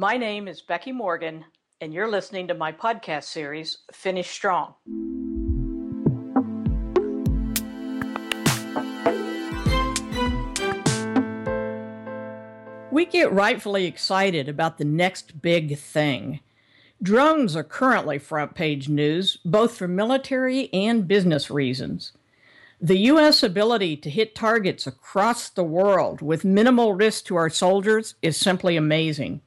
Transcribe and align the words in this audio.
My 0.00 0.16
name 0.16 0.48
is 0.48 0.62
Becky 0.62 0.92
Morgan, 0.92 1.44
and 1.82 1.92
you're 1.92 2.10
listening 2.10 2.48
to 2.48 2.54
my 2.54 2.72
podcast 2.72 3.24
series, 3.24 3.76
Finish 3.92 4.30
Strong. 4.30 4.72
We 12.90 13.04
get 13.04 13.30
rightfully 13.30 13.84
excited 13.84 14.48
about 14.48 14.78
the 14.78 14.86
next 14.86 15.42
big 15.42 15.76
thing. 15.76 16.40
Drones 17.02 17.54
are 17.54 17.62
currently 17.62 18.18
front 18.18 18.54
page 18.54 18.88
news, 18.88 19.36
both 19.44 19.76
for 19.76 19.86
military 19.86 20.72
and 20.72 21.06
business 21.06 21.50
reasons. 21.50 22.12
The 22.80 23.00
U.S. 23.00 23.42
ability 23.42 23.98
to 23.98 24.08
hit 24.08 24.34
targets 24.34 24.86
across 24.86 25.50
the 25.50 25.62
world 25.62 26.22
with 26.22 26.42
minimal 26.42 26.94
risk 26.94 27.26
to 27.26 27.36
our 27.36 27.50
soldiers 27.50 28.14
is 28.22 28.38
simply 28.38 28.78
amazing. 28.78 29.42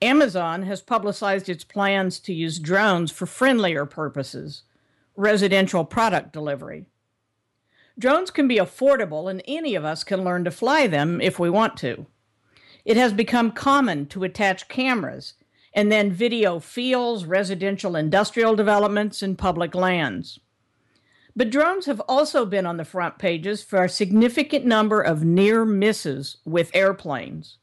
Amazon 0.00 0.62
has 0.62 0.80
publicized 0.80 1.48
its 1.48 1.64
plans 1.64 2.20
to 2.20 2.32
use 2.32 2.60
drones 2.60 3.10
for 3.10 3.26
friendlier 3.26 3.84
purposes, 3.84 4.62
residential 5.16 5.84
product 5.84 6.32
delivery. 6.32 6.86
Drones 7.98 8.30
can 8.30 8.46
be 8.46 8.58
affordable, 8.58 9.28
and 9.28 9.42
any 9.48 9.74
of 9.74 9.84
us 9.84 10.04
can 10.04 10.22
learn 10.22 10.44
to 10.44 10.52
fly 10.52 10.86
them 10.86 11.20
if 11.20 11.40
we 11.40 11.50
want 11.50 11.76
to. 11.78 12.06
It 12.84 12.96
has 12.96 13.12
become 13.12 13.50
common 13.50 14.06
to 14.06 14.22
attach 14.22 14.68
cameras 14.68 15.34
and 15.74 15.90
then 15.90 16.12
video 16.12 16.60
fields, 16.60 17.24
residential 17.24 17.96
industrial 17.96 18.54
developments, 18.54 19.20
and 19.20 19.36
public 19.36 19.74
lands. 19.74 20.38
But 21.36 21.50
drones 21.50 21.86
have 21.86 22.00
also 22.08 22.46
been 22.46 22.66
on 22.66 22.78
the 22.78 22.84
front 22.84 23.18
pages 23.18 23.62
for 23.62 23.84
a 23.84 23.88
significant 23.88 24.64
number 24.64 25.00
of 25.00 25.24
near 25.24 25.64
misses 25.64 26.38
with 26.44 26.70
airplanes. 26.74 27.58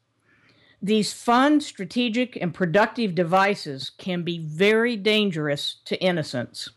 These 0.85 1.13
fun, 1.13 1.61
strategic, 1.61 2.35
and 2.39 2.53
productive 2.53 3.15
devices 3.15 3.89
can 3.89 4.21
be 4.21 4.37
very 4.37 4.95
dangerous 4.95 5.77
to 5.85 5.99
innocents. 5.99 6.69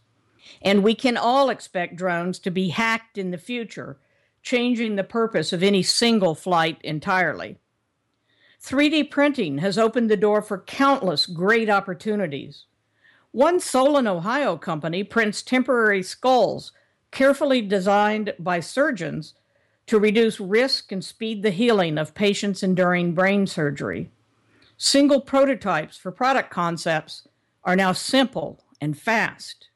And 0.63 0.83
we 0.83 0.95
can 0.95 1.19
all 1.19 1.51
expect 1.51 1.97
drones 1.97 2.39
to 2.39 2.51
be 2.51 2.71
hacked 2.71 3.19
in 3.19 3.33
the 3.33 3.37
future, 3.37 3.99
changing 4.43 4.97
the 4.97 5.05
purpose 5.05 5.53
of 5.53 5.63
any 5.63 5.83
single 5.83 6.35
flight 6.35 6.79
entirely. 6.83 7.59
3D 8.63 9.11
printing 9.11 9.59
has 9.59 9.77
opened 9.77 10.11
the 10.11 10.17
door 10.17 10.41
for 10.41 10.63
countless 10.63 11.27
great 11.27 11.69
opportunities. 11.69 12.65
One 13.33 13.61
Solon, 13.61 14.07
Ohio 14.07 14.57
company 14.57 15.05
prints 15.05 15.43
temporary 15.43 16.03
skulls 16.03 16.73
carefully 17.11 17.61
designed 17.61 18.33
by 18.39 18.61
surgeons 18.61 19.35
to 19.89 19.99
reduce 19.99 20.39
risk 20.39 20.93
and 20.93 21.05
speed 21.05 21.43
the 21.43 21.51
healing 21.51 21.99
of 21.99 22.15
patients 22.15 22.63
enduring 22.63 23.15
brain 23.15 23.47
surgery. 23.47 24.11
Single 24.77 25.23
prototypes 25.23 25.97
for 25.97 26.13
product 26.13 26.51
concepts 26.51 27.27
are 27.65 27.75
now 27.75 27.93
simple 27.93 28.63
and 28.81 28.97
fast. 28.97 29.69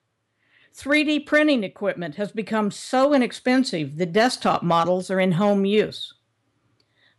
3D 0.74 1.26
printing 1.26 1.64
equipment 1.64 2.16
has 2.16 2.30
become 2.30 2.70
so 2.70 3.12
inexpensive 3.12 3.96
the 3.96 4.06
desktop 4.06 4.62
models 4.62 5.10
are 5.10 5.20
in 5.20 5.32
home 5.32 5.64
use. 5.64 6.14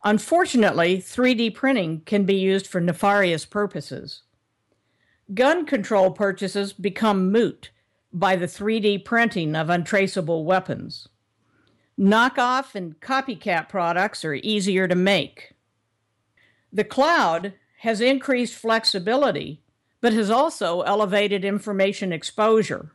Unfortunately, 0.04 0.98
3D 0.98 1.54
printing 1.54 2.02
can 2.02 2.26
be 2.26 2.36
used 2.36 2.68
for 2.68 2.80
nefarious 2.80 3.46
purposes. 3.46 4.22
Gun 5.34 5.66
control 5.66 6.12
purchases 6.12 6.74
become 6.74 7.32
moot 7.32 7.72
by 8.12 8.36
the 8.36 8.46
3D 8.46 9.04
printing 9.04 9.56
of 9.56 9.70
untraceable 9.70 10.46
weapons. 10.46 11.08
Knockoff 12.00 12.74
and 12.74 13.00
copycat 13.00 13.70
products 13.70 14.26
are 14.26 14.34
easier 14.34 14.88
to 14.88 14.96
make. 14.96 15.54
The 16.72 16.84
cloud 16.84 17.54
has 17.80 18.02
increased 18.02 18.56
flexibility, 18.56 19.62
but 20.02 20.14
has 20.14 20.30
also 20.30 20.82
elevated 20.82 21.46
information 21.46 22.12
exposure. 22.12 22.92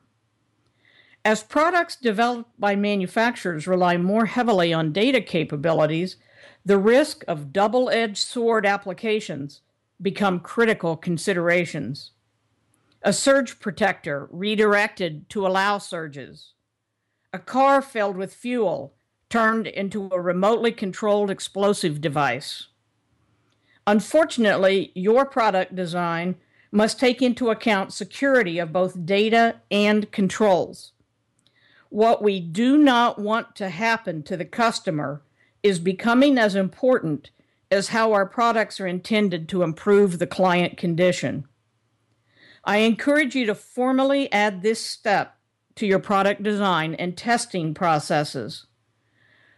As 1.24 1.42
products 1.42 1.94
developed 1.94 2.58
by 2.58 2.74
manufacturers 2.74 3.66
rely 3.66 3.97
more 3.97 4.26
heavily 4.26 4.72
on 4.72 4.92
data 4.92 5.20
capabilities, 5.20 6.16
the 6.64 6.78
risk 6.78 7.25
of 7.28 7.53
double 7.53 7.91
edged 7.91 8.19
sword 8.19 8.66
applications 8.66 9.60
become 10.03 10.41
critical 10.41 10.97
considerations. 10.97 12.12
A 13.03 13.12
surge 13.12 13.60
protector 13.60 14.28
redirected 14.32 15.28
to 15.31 15.47
allow 15.47 15.78
surges. 15.78 16.54
A 17.33 17.39
car 17.39 17.83
filled 17.83 18.16
with 18.16 18.33
fuel 18.33 18.94
turned 19.28 19.66
into 19.66 20.09
a 20.11 20.21
remotely 20.21 20.72
controlled 20.72 21.31
explosive 21.31 22.00
device. 22.00 22.69
Unfortunately, 23.87 24.93
your 24.94 25.27
product 25.27 25.75
design 25.75 26.37
must 26.71 26.99
take 26.99 27.21
into 27.21 27.50
account 27.50 27.93
security 27.93 28.59
of 28.59 28.72
both 28.72 29.06
data 29.06 29.56
and 29.71 30.11
controls. 30.11 30.93
What 31.91 32.22
we 32.22 32.41
do 32.41 32.77
not 32.78 33.19
want 33.19 33.56
to 33.56 33.71
happen 33.71 34.22
to 34.25 34.37
the 34.37 34.44
customer 34.44 35.22
is 35.62 35.78
becoming 35.78 36.38
as 36.38 36.55
important 36.55 37.31
as 37.71 37.88
how 37.88 38.12
our 38.12 38.27
products 38.27 38.81
are 38.81 38.87
intended 38.87 39.49
to 39.49 39.62
improve 39.62 40.19
the 40.19 40.27
client 40.27 40.77
condition. 40.77 41.47
I 42.65 42.78
encourage 42.78 43.34
you 43.34 43.47
to 43.47 43.55
formally 43.55 44.31
add 44.33 44.62
this 44.62 44.81
step 44.81 45.38
to 45.78 45.87
your 45.87 46.00
product 46.00 46.43
design 46.43 46.94
and 46.94 47.16
testing 47.16 47.72
processes. 47.72 48.66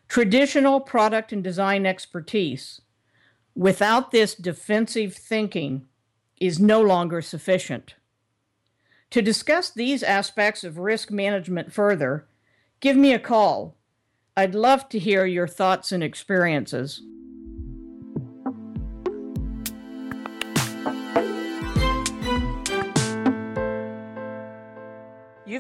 Traditional 0.07 0.79
product 0.79 1.33
and 1.33 1.43
design 1.43 1.87
expertise, 1.87 2.83
without 3.55 4.11
this 4.11 4.35
defensive 4.35 5.15
thinking, 5.15 5.87
is 6.39 6.61
no 6.61 6.83
longer 6.83 7.23
sufficient. 7.23 7.95
To 9.11 9.23
discuss 9.23 9.71
these 9.71 10.03
aspects 10.03 10.63
of 10.63 10.77
risk 10.77 11.11
management 11.11 11.73
further, 11.73 12.27
give 12.81 12.97
me 12.97 13.15
a 13.15 13.19
call 13.19 13.77
I'd 14.37 14.55
love 14.55 14.89
to 14.91 14.99
hear 14.99 15.27
your 15.27 15.49
thoughts 15.49 15.91
and 15.91 16.03
experiences. 16.03 17.03